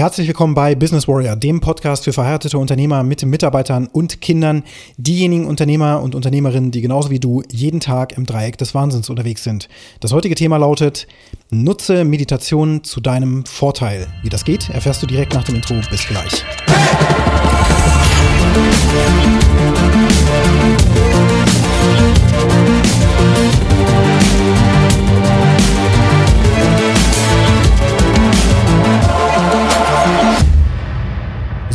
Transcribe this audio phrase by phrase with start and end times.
[0.00, 4.62] Herzlich willkommen bei Business Warrior, dem Podcast für verheiratete Unternehmer mit Mitarbeitern und Kindern,
[4.96, 9.44] diejenigen Unternehmer und Unternehmerinnen, die genauso wie du jeden Tag im Dreieck des Wahnsinns unterwegs
[9.44, 9.68] sind.
[10.00, 11.06] Das heutige Thema lautet,
[11.50, 14.06] nutze Meditation zu deinem Vorteil.
[14.22, 15.74] Wie das geht, erfährst du direkt nach dem Intro.
[15.90, 16.46] Bis gleich.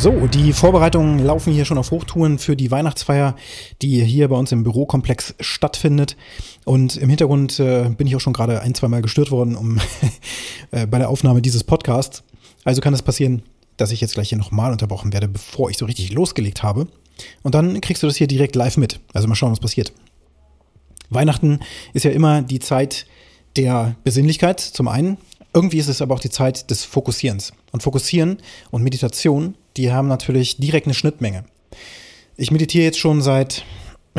[0.05, 3.35] So, die Vorbereitungen laufen hier schon auf Hochtouren für die Weihnachtsfeier,
[3.81, 6.15] die hier bei uns im Bürokomplex stattfindet.
[6.63, 9.79] Und im Hintergrund äh, bin ich auch schon gerade ein, zwei Mal gestört worden um
[10.71, 12.21] äh, bei der Aufnahme dieses Podcasts.
[12.65, 13.41] Also kann es passieren,
[13.77, 16.85] dass ich jetzt gleich hier nochmal unterbrochen werde, bevor ich so richtig losgelegt habe.
[17.41, 18.99] Und dann kriegst du das hier direkt live mit.
[19.11, 19.91] Also mal schauen, was passiert.
[21.09, 21.61] Weihnachten
[21.93, 23.07] ist ja immer die Zeit
[23.55, 25.17] der Besinnlichkeit zum einen.
[25.55, 27.53] Irgendwie ist es aber auch die Zeit des Fokussierens.
[27.71, 28.37] Und Fokussieren
[28.69, 31.45] und Meditation die haben natürlich direkt eine Schnittmenge.
[32.37, 33.63] Ich meditiere jetzt schon seit,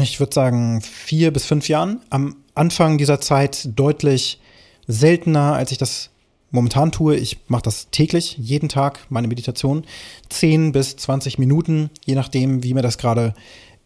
[0.00, 2.00] ich würde sagen, vier bis fünf Jahren.
[2.10, 4.40] Am Anfang dieser Zeit deutlich
[4.86, 6.10] seltener, als ich das
[6.50, 7.16] momentan tue.
[7.16, 9.84] Ich mache das täglich, jeden Tag, meine Meditation.
[10.28, 13.34] Zehn bis zwanzig Minuten, je nachdem, wie mir das gerade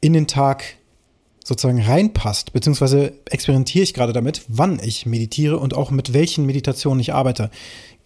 [0.00, 0.76] in den Tag
[1.42, 7.00] sozusagen reinpasst, beziehungsweise experimentiere ich gerade damit, wann ich meditiere und auch mit welchen Meditationen
[7.00, 7.50] ich arbeite.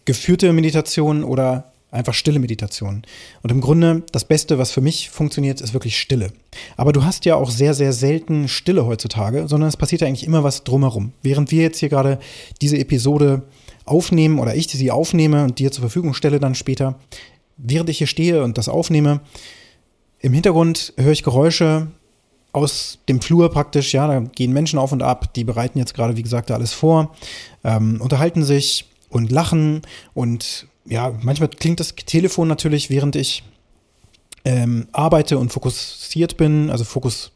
[0.07, 3.03] Geführte Meditationen oder Einfach stille Meditation.
[3.43, 6.33] Und im Grunde, das Beste, was für mich funktioniert, ist wirklich Stille.
[6.77, 10.27] Aber du hast ja auch sehr, sehr selten Stille heutzutage, sondern es passiert ja eigentlich
[10.27, 11.13] immer was drumherum.
[11.23, 12.19] Während wir jetzt hier gerade
[12.61, 13.45] diese Episode
[13.85, 16.99] aufnehmen oder ich sie aufnehme und dir zur Verfügung stelle dann später,
[17.59, 19.21] während ich hier stehe und das aufnehme,
[20.19, 21.87] im Hintergrund höre ich Geräusche
[22.51, 26.17] aus dem Flur praktisch, ja, da gehen Menschen auf und ab, die bereiten jetzt gerade,
[26.17, 27.15] wie gesagt, alles vor,
[27.63, 33.43] ähm, unterhalten sich und lachen und ja, manchmal klingt das Telefon natürlich, während ich
[34.45, 37.33] ähm, arbeite und fokussiert bin, also Fokus,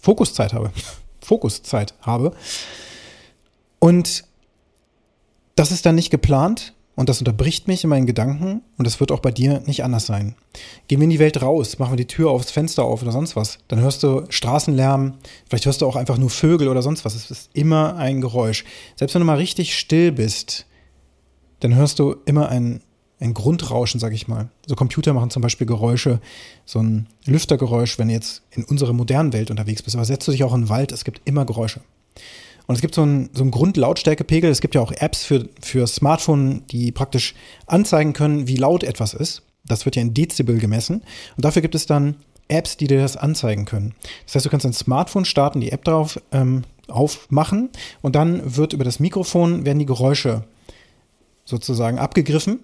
[0.00, 0.70] Fokuszeit habe.
[1.20, 2.32] Fokuszeit habe.
[3.80, 4.24] Und
[5.56, 9.12] das ist dann nicht geplant und das unterbricht mich in meinen Gedanken und das wird
[9.12, 10.36] auch bei dir nicht anders sein.
[10.86, 13.36] Gehen wir in die Welt raus, machen wir die Tür aufs Fenster auf oder sonst
[13.36, 15.14] was, dann hörst du Straßenlärm,
[15.48, 17.14] vielleicht hörst du auch einfach nur Vögel oder sonst was.
[17.14, 18.64] Es ist immer ein Geräusch.
[18.96, 20.66] Selbst wenn du mal richtig still bist,
[21.60, 22.80] dann hörst du immer ein,
[23.20, 24.48] ein Grundrauschen, sag ich mal.
[24.66, 26.20] So Computer machen zum Beispiel Geräusche,
[26.64, 29.96] so ein Lüftergeräusch, wenn du jetzt in unserer modernen Welt unterwegs bist.
[29.96, 31.80] Aber setzt du dich auch in den Wald, es gibt immer Geräusche.
[32.66, 34.50] Und es gibt so einen, so einen Grundlautstärkepegel.
[34.50, 37.34] Es gibt ja auch Apps für, für Smartphone, die praktisch
[37.66, 39.42] anzeigen können, wie laut etwas ist.
[39.64, 41.02] Das wird ja in Dezibel gemessen.
[41.36, 42.16] Und dafür gibt es dann
[42.48, 43.94] Apps, die dir das anzeigen können.
[44.26, 47.70] Das heißt, du kannst ein Smartphone starten, die App drauf ähm, aufmachen
[48.00, 50.44] und dann wird über das Mikrofon werden die Geräusche
[51.48, 52.60] sozusagen abgegriffen,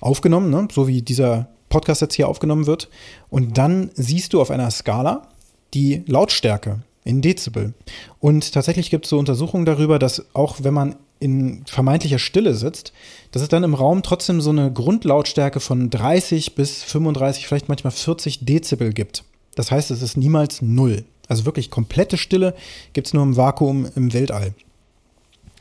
[0.00, 0.68] aufgenommen, ne?
[0.70, 2.88] so wie dieser Podcast jetzt hier aufgenommen wird.
[3.30, 5.28] Und dann siehst du auf einer Skala
[5.72, 7.72] die Lautstärke in Dezibel.
[8.20, 12.92] Und tatsächlich gibt es so Untersuchungen darüber, dass auch wenn man in vermeintlicher Stille sitzt,
[13.30, 17.92] dass es dann im Raum trotzdem so eine Grundlautstärke von 30 bis 35, vielleicht manchmal
[17.92, 19.24] 40 Dezibel gibt.
[19.54, 21.04] Das heißt, es ist niemals null.
[21.26, 22.54] Also wirklich komplette Stille
[22.92, 24.52] gibt es nur im Vakuum im Weltall.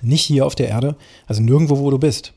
[0.02, 2.34] Nicht hier auf der Erde, also nirgendwo, wo du bist.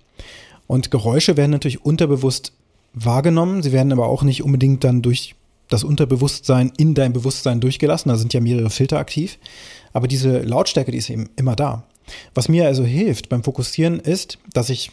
[0.68, 2.52] Und Geräusche werden natürlich unterbewusst
[2.94, 3.64] wahrgenommen.
[3.64, 5.34] Sie werden aber auch nicht unbedingt dann durch
[5.68, 8.10] das Unterbewusstsein in dein Bewusstsein durchgelassen.
[8.10, 9.38] Da sind ja mehrere Filter aktiv.
[9.92, 11.84] Aber diese Lautstärke, die ist eben immer da.
[12.34, 14.92] Was mir also hilft beim Fokussieren ist, dass ich,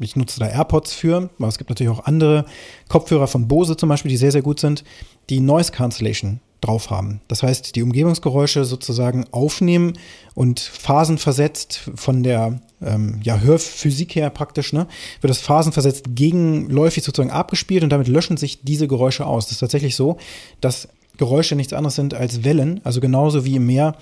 [0.00, 2.46] ich nutze da AirPods für, aber es gibt natürlich auch andere
[2.88, 4.84] Kopfhörer von Bose zum Beispiel, die sehr, sehr gut sind,
[5.28, 7.20] die Noise Cancellation drauf haben.
[7.28, 9.94] Das heißt, die Umgebungsgeräusche sozusagen aufnehmen
[10.34, 14.86] und phasenversetzt von der ähm, ja, Hörphysik her praktisch, ne,
[15.20, 19.46] wird das phasenversetzt gegenläufig sozusagen abgespielt und damit löschen sich diese Geräusche aus.
[19.46, 20.16] Das ist tatsächlich so,
[20.60, 23.96] dass Geräusche nichts anderes sind als Wellen, also genauso wie im Meer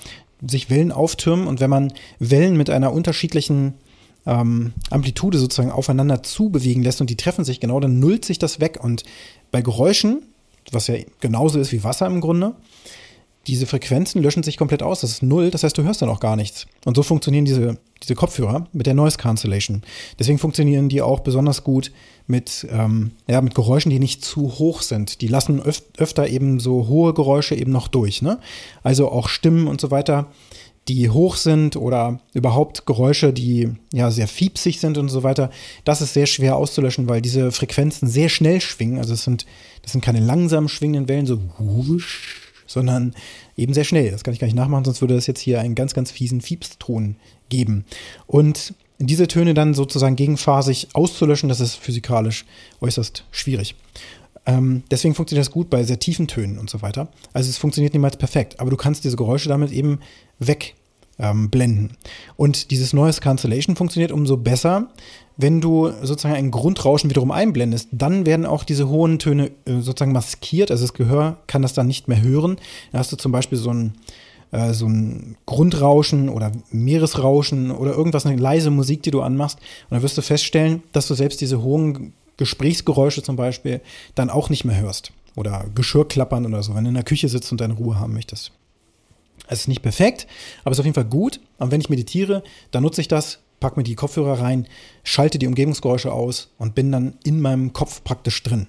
[0.47, 3.75] sich Wellen auftürmen und wenn man Wellen mit einer unterschiedlichen
[4.25, 8.61] ähm, Amplitude sozusagen aufeinander zubewegen lässt und die treffen sich genau, dann nullt sich das
[8.61, 9.03] weg und
[9.51, 10.23] bei Geräuschen
[10.73, 12.55] was ja genauso ist wie Wasser im Grunde,
[13.49, 15.01] diese Frequenzen löschen sich komplett aus.
[15.01, 16.67] Das ist null, das heißt, du hörst dann auch gar nichts.
[16.85, 19.83] Und so funktionieren diese, diese Kopfhörer mit der Noise Cancellation.
[20.19, 21.91] Deswegen funktionieren die auch besonders gut
[22.27, 25.23] mit, ähm, ja, mit Geräuschen, die nicht zu hoch sind.
[25.23, 28.21] Die lassen öf öfter eben so hohe Geräusche eben noch durch.
[28.21, 28.39] Ne?
[28.83, 30.29] Also auch Stimmen und so weiter
[30.89, 35.51] die hoch sind oder überhaupt Geräusche, die ja sehr fiepsig sind und so weiter,
[35.85, 38.99] das ist sehr schwer auszulöschen, weil diese Frequenzen sehr schnell schwingen.
[38.99, 39.45] Also es sind,
[39.83, 43.15] das sind keine langsam schwingenden Wellen, so wusch, sondern
[43.57, 44.13] eben sehr schnell.
[44.13, 46.41] Das kann ich gar nicht nachmachen, sonst würde das jetzt hier einen ganz, ganz fiesen
[46.41, 47.17] Fiepston
[47.49, 47.85] geben.
[48.29, 52.45] Und diese Töne dann sozusagen gegenphasig auszulöschen, das ist physikalisch
[52.81, 53.75] äußerst schwierig.
[54.47, 57.09] Ähm, deswegen funktioniert das gut bei sehr tiefen Tönen und so weiter.
[57.33, 60.01] Also es funktioniert niemals perfekt, aber du kannst diese Geräusche damit eben
[60.39, 60.88] wegblenden.
[61.19, 61.51] Ähm,
[62.37, 64.89] und dieses Noise Cancellation funktioniert umso besser,
[65.37, 67.89] wenn du sozusagen ein Grundrauschen wiederum einblendest.
[67.93, 71.87] Dann werden auch diese hohen Töne äh, sozusagen maskiert, also das Gehör kann das dann
[71.87, 72.57] nicht mehr hören.
[72.93, 73.95] Da hast du zum Beispiel so ein
[74.51, 79.59] äh, so ein Grundrauschen oder Meeresrauschen oder irgendwas, eine leise Musik, die du anmachst.
[79.59, 83.81] Und dann wirst du feststellen, dass du selbst diese hohen Gesprächsgeräusche zum Beispiel
[84.15, 85.13] dann auch nicht mehr hörst.
[85.37, 88.53] Oder Geschirrklappern oder so, wenn du in der Küche sitzt und deine Ruhe haben möchtest.
[89.49, 90.27] Es ist nicht perfekt,
[90.63, 91.41] aber es ist auf jeden Fall gut.
[91.59, 94.67] Und wenn ich meditiere, dann nutze ich das, pack mir die Kopfhörer rein,
[95.03, 98.69] schalte die Umgebungsgeräusche aus und bin dann in meinem Kopf praktisch drin.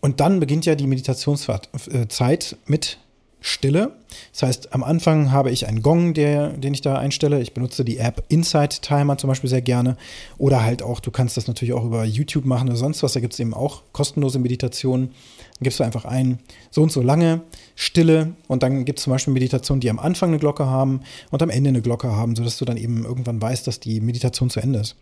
[0.00, 2.98] Und dann beginnt ja die Meditationszeit äh, mit
[3.46, 3.92] Stille.
[4.32, 7.42] Das heißt, am Anfang habe ich einen Gong, der, den ich da einstelle.
[7.42, 9.98] Ich benutze die App Insight Timer zum Beispiel sehr gerne.
[10.38, 13.12] Oder halt auch, du kannst das natürlich auch über YouTube machen oder sonst was.
[13.12, 15.08] Da gibt es eben auch kostenlose Meditationen.
[15.08, 16.38] Dann gibst du einfach ein,
[16.70, 17.42] so und so lange
[17.76, 18.32] Stille.
[18.48, 21.50] Und dann gibt es zum Beispiel Meditationen, die am Anfang eine Glocke haben und am
[21.50, 24.78] Ende eine Glocke haben, sodass du dann eben irgendwann weißt, dass die Meditation zu Ende
[24.78, 24.96] ist.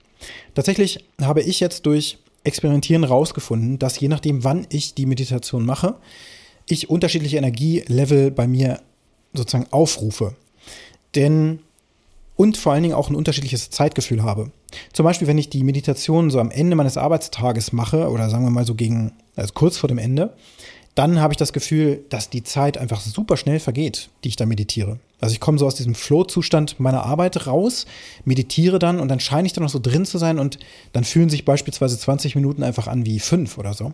[0.56, 5.94] Tatsächlich habe ich jetzt durch Experimentieren rausgefunden, dass je nachdem, wann ich die Meditation mache,
[6.72, 8.80] ich unterschiedliche Energielevel bei mir
[9.32, 10.34] sozusagen aufrufe.
[11.14, 11.60] Denn
[12.36, 14.50] und vor allen Dingen auch ein unterschiedliches Zeitgefühl habe.
[14.92, 18.50] Zum Beispiel, wenn ich die Meditation so am Ende meines Arbeitstages mache oder sagen wir
[18.50, 20.34] mal so gegen, also kurz vor dem Ende,
[20.94, 24.46] dann habe ich das Gefühl, dass die Zeit einfach super schnell vergeht, die ich da
[24.46, 24.98] meditiere.
[25.22, 27.86] Also ich komme so aus diesem Flow-Zustand meiner Arbeit raus,
[28.24, 30.58] meditiere dann und dann scheine ich dann noch so drin zu sein und
[30.92, 33.84] dann fühlen sich beispielsweise 20 Minuten einfach an wie fünf oder so.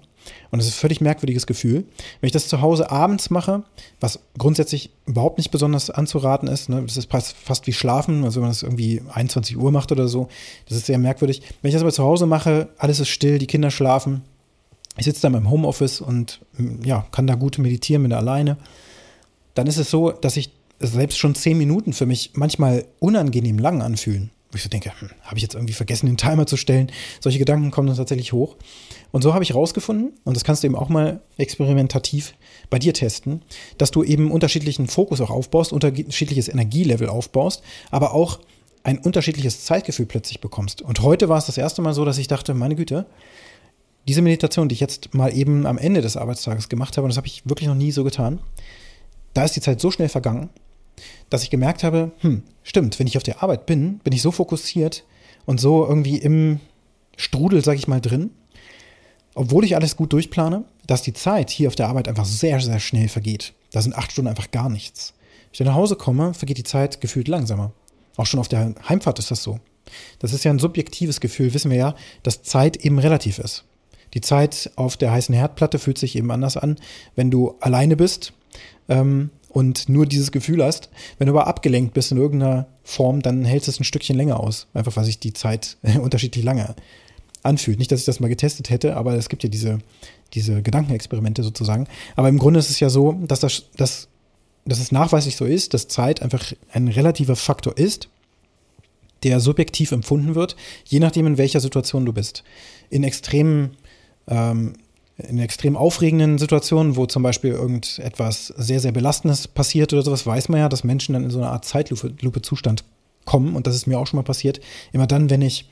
[0.50, 1.84] Und das ist ein völlig merkwürdiges Gefühl.
[2.20, 3.62] Wenn ich das zu Hause abends mache,
[4.00, 8.44] was grundsätzlich überhaupt nicht besonders anzuraten ist, ne, das ist fast wie Schlafen, also wenn
[8.44, 10.28] man das irgendwie 21 Uhr macht oder so,
[10.66, 11.42] das ist sehr merkwürdig.
[11.60, 14.22] Wenn ich das aber zu Hause mache, alles ist still, die Kinder schlafen,
[14.96, 16.40] ich sitze da in meinem Homeoffice und
[16.82, 18.56] ja, kann da gut meditieren, bin da alleine.
[19.54, 23.82] Dann ist es so, dass sich selbst schon zehn Minuten für mich manchmal unangenehm lang
[23.82, 24.30] anfühlen.
[24.50, 26.90] Wo ich so denke, hm, habe ich jetzt irgendwie vergessen, den Timer zu stellen?
[27.20, 28.56] Solche Gedanken kommen dann tatsächlich hoch.
[29.10, 32.34] Und so habe ich herausgefunden, und das kannst du eben auch mal experimentativ
[32.70, 33.42] bei dir testen,
[33.76, 38.38] dass du eben unterschiedlichen Fokus auch aufbaust, unterschiedliches Energielevel aufbaust, aber auch
[38.84, 40.80] ein unterschiedliches Zeitgefühl plötzlich bekommst.
[40.80, 43.04] Und heute war es das erste Mal so, dass ich dachte, meine Güte,
[44.06, 47.18] diese Meditation, die ich jetzt mal eben am Ende des Arbeitstages gemacht habe, und das
[47.18, 48.40] habe ich wirklich noch nie so getan,
[49.34, 50.48] da ist die Zeit so schnell vergangen,
[51.30, 54.30] dass ich gemerkt habe, hm, stimmt, wenn ich auf der Arbeit bin, bin ich so
[54.30, 55.04] fokussiert
[55.46, 56.60] und so irgendwie im
[57.16, 58.30] Strudel, sag ich mal, drin,
[59.34, 62.80] obwohl ich alles gut durchplane, dass die Zeit hier auf der Arbeit einfach sehr, sehr
[62.80, 63.52] schnell vergeht.
[63.72, 65.14] Da sind acht Stunden einfach gar nichts.
[65.16, 67.72] Wenn ich dann nach Hause komme, vergeht die Zeit gefühlt langsamer.
[68.16, 69.60] Auch schon auf der Heimfahrt ist das so.
[70.18, 73.64] Das ist ja ein subjektives Gefühl, wissen wir ja, dass Zeit eben relativ ist.
[74.14, 76.76] Die Zeit auf der heißen Herdplatte fühlt sich eben anders an,
[77.14, 78.32] wenn du alleine bist
[78.88, 80.90] ähm, und nur dieses Gefühl hast.
[81.18, 84.66] Wenn du aber abgelenkt bist in irgendeiner Form, dann hält es ein Stückchen länger aus.
[84.74, 86.74] Einfach weil sich die Zeit unterschiedlich lange
[87.42, 87.78] anfühlt.
[87.78, 89.78] Nicht, dass ich das mal getestet hätte, aber es gibt ja diese,
[90.34, 91.86] diese Gedankenexperimente sozusagen.
[92.16, 94.08] Aber im Grunde ist es ja so, dass, das, dass,
[94.64, 98.08] dass es nachweislich so ist, dass Zeit einfach ein relativer Faktor ist,
[99.22, 102.44] der subjektiv empfunden wird, je nachdem, in welcher Situation du bist.
[102.90, 103.76] In extremen
[104.28, 104.74] ähm,
[105.18, 110.48] in extrem aufregenden Situationen, wo zum Beispiel irgendetwas sehr, sehr Belastendes passiert oder sowas, weiß
[110.48, 112.84] man ja, dass Menschen dann in so eine Art Zeitlupe-Zustand
[113.24, 113.56] kommen.
[113.56, 114.60] Und das ist mir auch schon mal passiert.
[114.92, 115.68] Immer dann, wenn ich,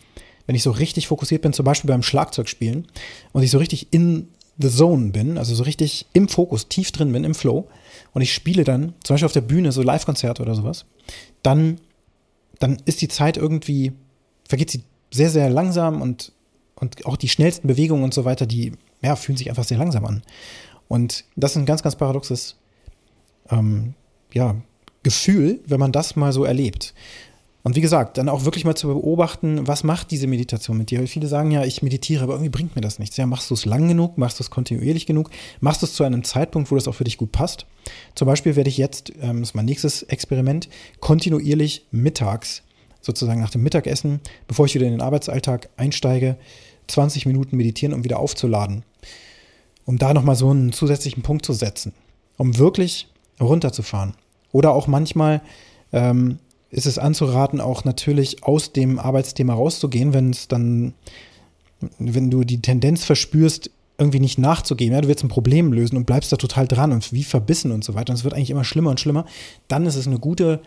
[0.46, 2.88] wenn ich so richtig fokussiert bin, zum Beispiel beim Schlagzeugspielen
[3.32, 7.12] und ich so richtig in the zone bin, also so richtig im Fokus, tief drin
[7.12, 7.68] bin, im Flow,
[8.14, 10.86] und ich spiele dann, zum Beispiel auf der Bühne, so Live-Konzerte oder sowas,
[11.42, 11.78] dann,
[12.58, 13.92] dann ist die Zeit irgendwie,
[14.48, 16.32] vergeht sie sehr, sehr langsam und
[16.78, 18.72] und auch die schnellsten Bewegungen und so weiter, die
[19.02, 20.22] ja, fühlen sich einfach sehr langsam an.
[20.88, 22.56] Und das ist ein ganz, ganz paradoxes
[23.50, 23.94] ähm,
[24.32, 24.56] ja,
[25.02, 26.94] Gefühl, wenn man das mal so erlebt.
[27.66, 31.00] Und wie gesagt, dann auch wirklich mal zu beobachten, was macht diese Meditation mit dir?
[31.00, 33.16] Weil viele sagen ja, ich meditiere, aber irgendwie bringt mir das nichts.
[33.16, 36.04] Ja, machst du es lang genug, machst du es kontinuierlich genug, machst du es zu
[36.04, 37.66] einem Zeitpunkt, wo das auch für dich gut passt.
[38.14, 40.68] Zum Beispiel werde ich jetzt, ähm, das ist mein nächstes Experiment,
[41.00, 42.62] kontinuierlich mittags,
[43.00, 46.36] sozusagen nach dem Mittagessen, bevor ich wieder in den Arbeitsalltag einsteige,
[46.88, 48.82] 20 Minuten meditieren, um wieder aufzuladen.
[49.84, 51.92] Um da nochmal so einen zusätzlichen Punkt zu setzen.
[52.36, 53.08] Um wirklich
[53.40, 54.14] runterzufahren.
[54.52, 55.42] Oder auch manchmal
[55.92, 56.38] ähm,
[56.70, 60.94] ist es anzuraten, auch natürlich aus dem Arbeitsthema rauszugehen, wenn es dann,
[61.98, 64.92] wenn du die Tendenz verspürst, irgendwie nicht nachzugehen.
[64.92, 67.84] Ja, du willst ein Problem lösen und bleibst da total dran und wie verbissen und
[67.84, 68.12] so weiter.
[68.12, 69.24] Und es wird eigentlich immer schlimmer und schlimmer.
[69.68, 70.60] Dann ist es eine gute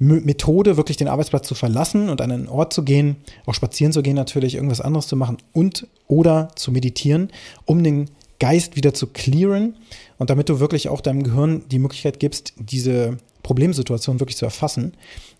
[0.00, 4.02] Methode, wirklich den Arbeitsplatz zu verlassen und an einen Ort zu gehen, auch spazieren zu
[4.02, 7.28] gehen natürlich, irgendwas anderes zu machen und oder zu meditieren,
[7.66, 9.76] um den Geist wieder zu clearen
[10.16, 14.94] und damit du wirklich auch deinem Gehirn die Möglichkeit gibst, diese Problemsituation wirklich zu erfassen.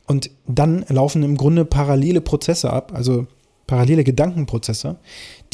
[0.06, 3.26] Und dann laufen im Grunde parallele Prozesse ab, also
[3.66, 4.96] parallele Gedankenprozesse,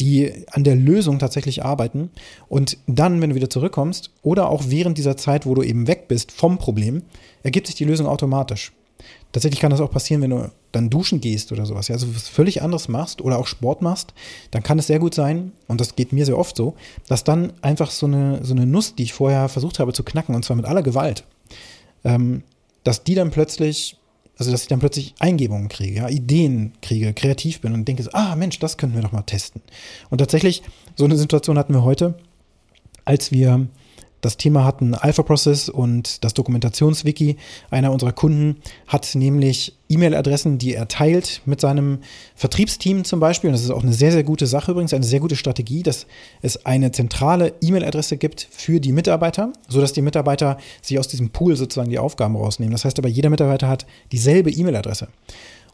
[0.01, 2.09] die an der Lösung tatsächlich arbeiten.
[2.49, 6.09] Und dann, wenn du wieder zurückkommst oder auch während dieser Zeit, wo du eben weg
[6.09, 7.03] bist vom Problem,
[7.43, 8.73] ergibt sich die Lösung automatisch.
[9.31, 11.87] Tatsächlich kann das auch passieren, wenn du dann duschen gehst oder sowas.
[11.87, 14.13] Ja, also was völlig anderes machst oder auch Sport machst,
[14.51, 16.75] dann kann es sehr gut sein, und das geht mir sehr oft so,
[17.07, 20.35] dass dann einfach so eine, so eine Nuss, die ich vorher versucht habe zu knacken,
[20.35, 21.23] und zwar mit aller Gewalt,
[22.03, 22.43] ähm,
[22.83, 23.97] dass die dann plötzlich,
[24.37, 28.11] also dass ich dann plötzlich Eingebungen kriege, ja, Ideen kriege, kreativ bin und denke, so,
[28.13, 29.61] ah Mensch, das könnten wir doch mal testen.
[30.09, 30.63] Und tatsächlich,
[30.95, 32.15] so eine Situation hatten wir heute,
[33.05, 33.67] als wir
[34.27, 37.37] das Thema hatten Alpha Process und das Dokumentationswiki.
[37.69, 41.99] Einer unserer Kunden hat nämlich E-Mail-Adressen, die er teilt mit seinem
[42.35, 43.49] Vertriebsteam zum Beispiel.
[43.49, 46.07] Und das ist auch eine sehr, sehr gute Sache übrigens, eine sehr gute Strategie, dass
[46.41, 51.55] es eine zentrale E-Mail-Adresse gibt für die Mitarbeiter, sodass die Mitarbeiter sich aus diesem Pool
[51.55, 52.73] sozusagen die Aufgaben rausnehmen.
[52.73, 55.07] Das heißt aber, jeder Mitarbeiter hat dieselbe E-Mail-Adresse.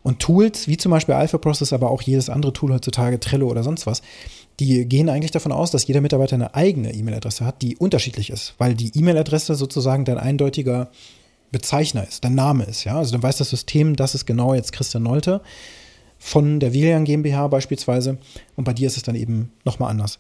[0.04, 3.64] Und Tools, wie zum Beispiel Alpha Process, aber auch jedes andere Tool heutzutage, Trello oder
[3.64, 4.02] sonst was,
[4.60, 8.54] die gehen eigentlich davon aus, dass jeder Mitarbeiter eine eigene E-Mail-Adresse hat, die unterschiedlich ist,
[8.58, 10.90] weil die E-Mail-Adresse sozusagen dein eindeutiger
[11.52, 12.84] Bezeichner ist, dein Name ist.
[12.84, 12.98] Ja?
[12.98, 15.42] Also dann weiß das System, das ist genau jetzt Christian Nolte
[16.20, 18.18] von der Wilian GmbH beispielsweise
[18.56, 20.20] und bei dir ist es dann eben nochmal anders.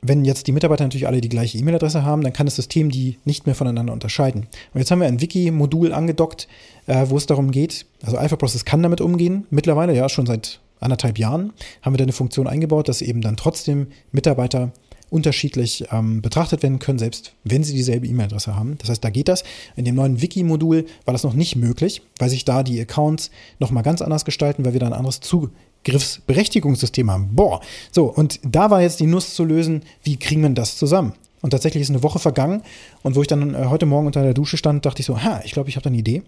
[0.00, 3.18] Wenn jetzt die Mitarbeiter natürlich alle die gleiche E-Mail-Adresse haben, dann kann das System die
[3.24, 4.46] nicht mehr voneinander unterscheiden.
[4.72, 6.46] Und jetzt haben wir ein Wiki-Modul angedockt,
[6.86, 10.60] äh, wo es darum geht, also Alpha Process kann damit umgehen, mittlerweile, ja, schon seit
[10.80, 14.72] anderthalb Jahren haben wir da eine Funktion eingebaut, dass eben dann trotzdem Mitarbeiter
[15.10, 18.76] unterschiedlich ähm, betrachtet werden können, selbst wenn sie dieselbe E-Mail-Adresse haben.
[18.78, 19.42] Das heißt, da geht das.
[19.76, 23.82] In dem neuen Wiki-Modul war das noch nicht möglich, weil sich da die Accounts nochmal
[23.82, 27.30] ganz anders gestalten, weil wir da ein anderes Zugriffsberechtigungssystem haben.
[27.34, 31.14] Boah, so, und da war jetzt die Nuss zu lösen, wie kriegen wir das zusammen?
[31.40, 32.62] Und tatsächlich ist eine Woche vergangen
[33.02, 35.40] und wo ich dann äh, heute Morgen unter der Dusche stand, dachte ich so, ha,
[35.44, 36.22] ich glaube, ich habe da eine Idee.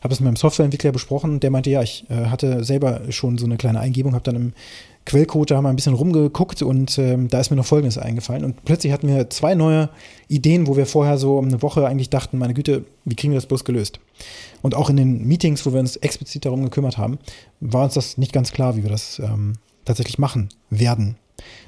[0.00, 3.46] Habe es mit meinem Softwareentwickler besprochen, der meinte, ja, ich äh, hatte selber schon so
[3.46, 4.52] eine kleine Eingebung, habe dann im
[5.06, 8.44] Quellcode da mal ein bisschen rumgeguckt und äh, da ist mir noch Folgendes eingefallen.
[8.44, 9.88] Und plötzlich hatten wir zwei neue
[10.28, 13.46] Ideen, wo wir vorher so eine Woche eigentlich dachten, meine Güte, wie kriegen wir das
[13.46, 14.00] bloß gelöst?
[14.62, 17.18] Und auch in den Meetings, wo wir uns explizit darum gekümmert haben,
[17.60, 19.54] war uns das nicht ganz klar, wie wir das ähm,
[19.84, 21.16] tatsächlich machen werden.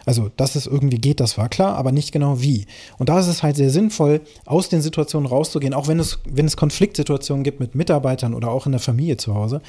[0.06, 2.66] Also, dass es irgendwie geht, das war klar, aber nicht genau wie.
[2.98, 6.46] Und da ist es halt sehr sinnvoll, aus den Situationen rauszugehen, auch wenn es, wenn
[6.46, 9.60] es Konfliktsituationen gibt mit Mitarbeitern oder auch in der Familie zu Hause,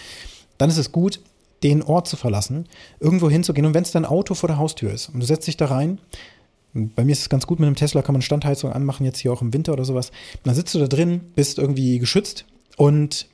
[0.58, 1.20] dann ist es gut,
[1.64, 2.68] den Ort zu verlassen,
[3.00, 3.66] irgendwo hinzugehen.
[3.66, 6.00] Und wenn es dein Auto vor der Haustür ist und du setzt dich da rein,
[6.74, 9.34] bei mir ist es ganz gut mit einem Tesla, kann man Standheizung anmachen, jetzt hier
[9.34, 10.12] auch im Winter oder sowas.
[10.44, 12.46] dann sitzt du da drin, bist irgendwie geschützt
[12.78, 13.28] und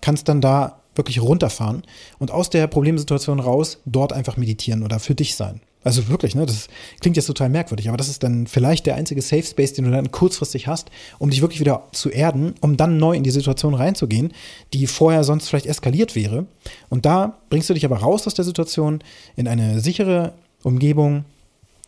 [0.00, 1.82] kannst dann da wirklich runterfahren
[2.18, 5.60] und aus der Problemsituation raus dort einfach meditieren oder für dich sein.
[5.82, 6.44] Also wirklich, ne?
[6.44, 6.68] Das
[7.00, 9.90] klingt jetzt total merkwürdig, aber das ist dann vielleicht der einzige Safe Space, den du
[9.90, 13.74] dann kurzfristig hast, um dich wirklich wieder zu erden, um dann neu in die Situation
[13.74, 14.32] reinzugehen,
[14.74, 16.46] die vorher sonst vielleicht eskaliert wäre.
[16.90, 19.02] Und da bringst du dich aber raus aus der Situation
[19.36, 21.24] in eine sichere Umgebung,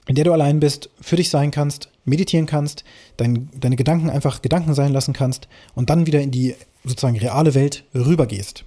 [0.06, 2.84] in der du allein bist, für dich sein kannst, meditieren kannst,
[3.18, 7.54] dein, deine Gedanken einfach Gedanken sein lassen kannst und dann wieder in die sozusagen reale
[7.54, 8.64] Welt rübergehst.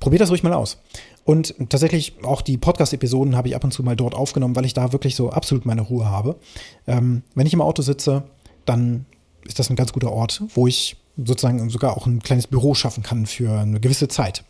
[0.00, 0.78] Probier das ruhig mal aus.
[1.26, 4.74] Und tatsächlich auch die Podcast-Episoden habe ich ab und zu mal dort aufgenommen, weil ich
[4.74, 6.36] da wirklich so absolut meine Ruhe habe.
[6.86, 8.22] Ähm, wenn ich im Auto sitze,
[8.64, 9.06] dann
[9.44, 13.02] ist das ein ganz guter Ort, wo ich sozusagen sogar auch ein kleines Büro schaffen
[13.02, 14.44] kann für eine gewisse Zeit.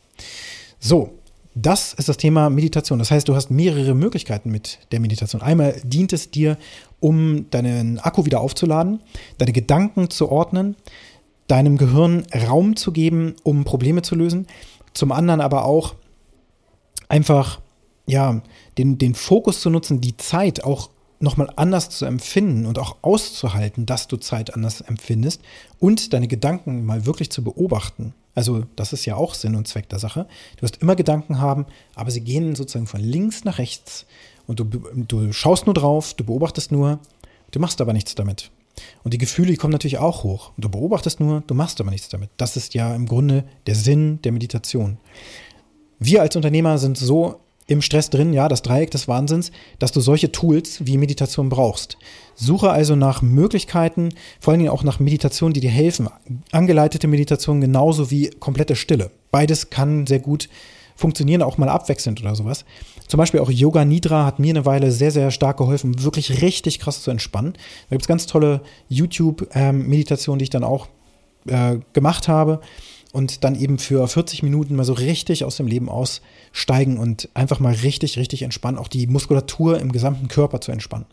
[0.79, 1.15] So,
[1.55, 2.99] das ist das Thema Meditation.
[2.99, 5.41] Das heißt, du hast mehrere Möglichkeiten mit der Meditation.
[5.41, 6.59] Einmal dient es dir,
[7.01, 9.01] um deinen Akku wieder aufzuladen,
[9.39, 10.77] deine Gedanken zu ordnen,
[11.47, 14.47] deinem Gehirn Raum zu geben, um Probleme zu lösen.
[14.93, 15.95] Zum anderen aber auch,
[17.09, 17.61] einfach,
[18.07, 18.43] ja,
[18.79, 23.87] den, den Fokus zu nutzen, die Zeit auch nochmal anders zu empfinden und auch auszuhalten,
[23.87, 25.41] dass du Zeit anders empfindest
[25.79, 28.15] und deine Gedanken mal wirklich zu beobachten.
[28.35, 30.27] Also das ist ja auch Sinn und Zweck der Sache.
[30.57, 34.05] Du wirst immer Gedanken haben, aber sie gehen sozusagen von links nach rechts
[34.47, 36.99] und du, du schaust nur drauf, du beobachtest nur,
[37.51, 38.51] du machst aber nichts damit.
[39.03, 40.53] Und die Gefühle, die kommen natürlich auch hoch.
[40.59, 42.29] Du beobachtest nur, du machst aber nichts damit.
[42.37, 44.99] Das ist ja im Grunde der Sinn der Meditation.
[45.99, 50.01] Wir als Unternehmer sind so im Stress drin, ja, das Dreieck des Wahnsinns, dass du
[50.01, 51.99] solche Tools wie Meditation brauchst.
[52.35, 56.09] Suche also nach Möglichkeiten, vor allen Dingen auch nach Meditationen, die dir helfen.
[56.53, 59.11] Angeleitete Meditation genauso wie komplette Stille.
[59.33, 60.49] Beides kann sehr gut
[60.95, 62.65] funktionieren, auch mal abwechselnd oder sowas.
[63.09, 66.79] Zum Beispiel auch Yoga Nidra hat mir eine Weile sehr, sehr stark geholfen, wirklich richtig
[66.79, 67.53] krass zu entspannen.
[67.89, 70.87] Da gibt es ganz tolle YouTube-Meditationen, ähm, die ich dann auch
[71.47, 72.61] äh, gemacht habe.
[73.17, 77.61] Und dann eben für 40 Minuten mal so richtig aus dem Leben aussteigen und einfach
[77.61, 81.07] mal richtig, richtig entspannen, auch die Muskulatur im gesamten Körper zu entspannen.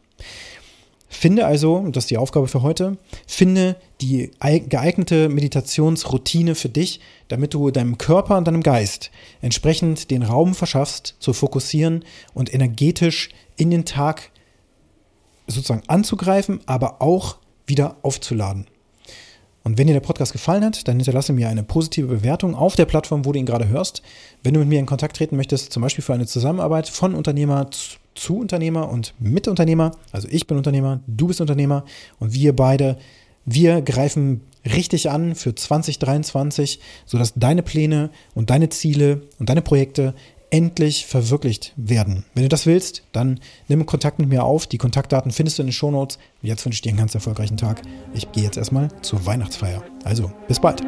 [1.08, 7.00] Finde also, und das ist die Aufgabe für heute, finde die geeignete Meditationsroutine für dich,
[7.30, 9.10] damit du deinem Körper und deinem Geist
[9.42, 14.30] entsprechend den Raum verschaffst, zu fokussieren und energetisch in den Tag
[15.48, 18.68] sozusagen anzugreifen, aber auch wieder aufzuladen.
[19.64, 22.86] Und wenn dir der Podcast gefallen hat, dann hinterlasse mir eine positive Bewertung auf der
[22.86, 24.02] Plattform, wo du ihn gerade hörst.
[24.44, 27.70] Wenn du mit mir in Kontakt treten möchtest, zum Beispiel für eine Zusammenarbeit von Unternehmer
[28.16, 31.86] zu Unternehmer und mit Unternehmer, also ich bin Unternehmer, du bist Unternehmer
[32.20, 32.98] und wir beide,
[33.46, 40.14] wir greifen richtig an für 2023, sodass deine Pläne und deine Ziele und deine Projekte
[40.54, 42.26] endlich verwirklicht werden.
[42.36, 44.68] Wenn du das willst, dann nimm Kontakt mit mir auf.
[44.68, 46.20] Die Kontaktdaten findest du in den Shownotes.
[46.44, 47.82] Jetzt wünsche ich dir einen ganz erfolgreichen Tag.
[48.14, 49.84] Ich gehe jetzt erstmal zur Weihnachtsfeier.
[50.04, 50.84] Also, bis bald.